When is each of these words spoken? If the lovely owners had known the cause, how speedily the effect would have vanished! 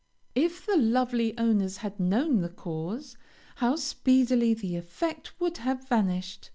If 0.33 0.65
the 0.65 0.77
lovely 0.77 1.37
owners 1.37 1.77
had 1.77 1.99
known 1.99 2.41
the 2.41 2.49
cause, 2.49 3.17
how 3.57 3.75
speedily 3.75 4.55
the 4.55 4.75
effect 4.75 5.39
would 5.39 5.57
have 5.57 5.87
vanished! 5.87 6.49